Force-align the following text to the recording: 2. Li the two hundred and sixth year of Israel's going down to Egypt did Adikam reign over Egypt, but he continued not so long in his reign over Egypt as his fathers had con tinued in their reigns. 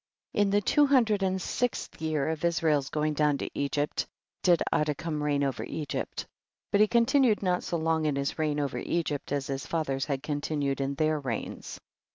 2. 0.33 0.39
Li 0.39 0.45
the 0.49 0.61
two 0.61 0.87
hundred 0.87 1.21
and 1.21 1.39
sixth 1.39 2.01
year 2.01 2.29
of 2.29 2.43
Israel's 2.43 2.89
going 2.89 3.13
down 3.13 3.37
to 3.37 3.51
Egypt 3.53 4.07
did 4.41 4.63
Adikam 4.73 5.21
reign 5.21 5.43
over 5.43 5.63
Egypt, 5.63 6.25
but 6.71 6.81
he 6.81 6.87
continued 6.87 7.43
not 7.43 7.61
so 7.63 7.77
long 7.77 8.05
in 8.07 8.15
his 8.15 8.39
reign 8.39 8.59
over 8.59 8.79
Egypt 8.79 9.31
as 9.31 9.45
his 9.45 9.67
fathers 9.67 10.05
had 10.05 10.23
con 10.23 10.41
tinued 10.41 10.79
in 10.81 10.95
their 10.95 11.19
reigns. 11.19 11.79